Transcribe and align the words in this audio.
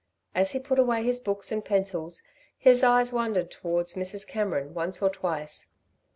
As 0.33 0.53
he 0.53 0.59
put 0.59 0.79
away 0.79 1.03
his 1.03 1.19
books 1.19 1.51
and 1.51 1.63
pencils, 1.63 2.23
his 2.57 2.83
eyes 2.83 3.13
wandered 3.13 3.51
towards 3.51 3.93
Mrs. 3.93 4.27
Cameron 4.27 4.73
once 4.73 4.99
or 4.99 5.11
twice. 5.11 5.67